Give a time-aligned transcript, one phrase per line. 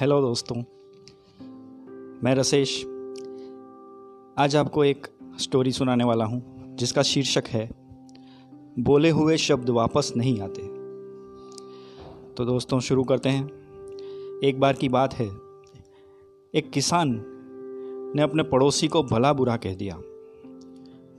[0.00, 0.56] Hello दोस्तों,
[2.24, 2.74] मैं रसेश।
[4.38, 5.06] आज आपको एक
[5.40, 6.42] स्टोरी सुनाने वाला हूँ,
[6.76, 7.70] जिसका शीर्षक है,
[8.78, 10.62] बोले हुए शब्द वापस नहीं आते।
[12.34, 15.26] तो दोस्तों, शुरू करते हैं। एक बार की बात है,
[16.54, 17.22] एक किसान
[18.16, 19.98] ने अपने पड़ोसी को भला बुरा कह दिया।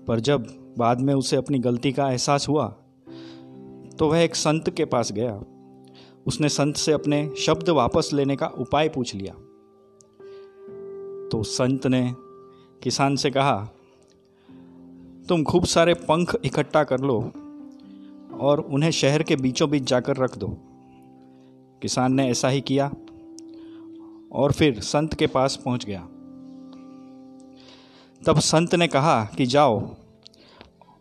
[0.07, 2.67] पर जब बाद में उसे अपनी गलती का एहसास हुआ
[3.99, 5.41] तो वह एक संत के पास गया।
[6.29, 9.33] उसने संत से अपने शब्द वापस लेने का उपाय पूछ लिया।
[11.29, 12.15] तो संत ने
[12.83, 13.69] किसान से कहा,
[15.29, 17.31] तुम खूब सारे पंख इकट्ठा कर लो
[18.39, 20.47] और उन्हें शहर के बीचों बीच जाकर रख दो।
[21.81, 22.91] किसान ने ऐसा ही किया
[24.31, 26.07] और फिर संत के पास पहुँच गया।
[28.27, 29.89] तब संत ने कहा कि जाओ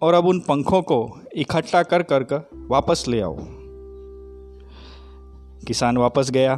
[0.02, 3.57] और अब उन पंखों को इकट्ठा कर कर कर वापस ले आओ।
[5.68, 6.56] किसान वापस गया।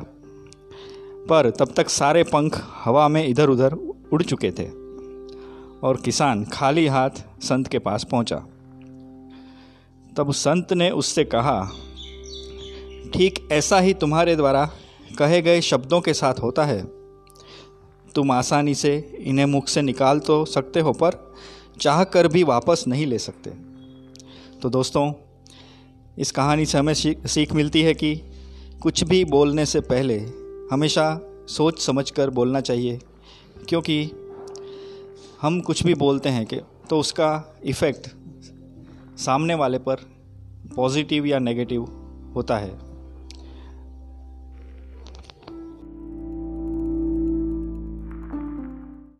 [1.28, 3.72] पर तब तक सारे पंख हवा में इधर उधर
[4.12, 4.66] उड़ चुके थे
[5.82, 7.10] और किसान खाली हाथ
[7.42, 8.36] संत के पास पहुँचा।
[10.16, 11.60] तब संत ने उससे कहा,
[13.14, 14.70] ठीक ऐसा ही तुम्हारे द्वारा
[15.18, 16.82] कहे गए शब्दों के साथ होता है।
[18.14, 21.34] तुम आसानी से इन्हें मुख से निकाल तो सकते हो, पर
[21.80, 23.50] चाह कर भी वापस नहीं ले सकते।
[24.60, 25.12] तो दोस्तों,
[26.18, 28.14] इस कहानी से हमें सीख मिलती है कि
[28.82, 30.18] कुछ भी बोलने से पहले
[30.72, 31.04] हमेशा
[31.48, 32.98] सोच समझ कर बोलना चाहिए,
[33.68, 34.02] क्योंकि
[35.42, 38.08] हम कुछ भी बोलते हैं कि तो उसका इफ़ेक्ट
[39.18, 39.96] सामने वाले पर
[40.76, 41.82] पॉजिटिव या नेगेटिव
[42.36, 42.89] होता है।